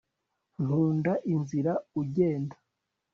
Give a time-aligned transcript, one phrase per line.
[0.63, 2.55] nkunda inzira ugenda